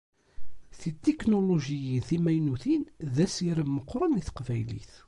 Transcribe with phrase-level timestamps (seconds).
[0.79, 2.81] Titiknulujiyin timaynutin,
[3.13, 4.91] d asirem meqqren i teqbaylit.